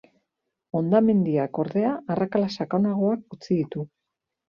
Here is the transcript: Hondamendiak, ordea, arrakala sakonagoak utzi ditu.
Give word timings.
Hondamendiak, 0.79 1.61
ordea, 1.65 1.93
arrakala 2.17 2.53
sakonagoak 2.59 3.41
utzi 3.41 3.55
ditu. 3.63 3.91